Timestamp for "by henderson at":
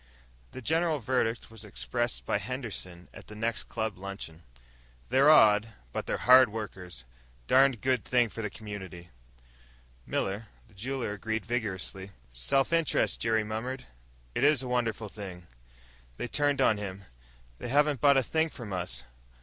2.25-3.27